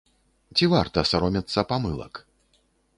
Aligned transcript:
Ці 0.59 0.69
варта 0.73 1.05
саромецца 1.11 1.67
памылак? 1.75 2.13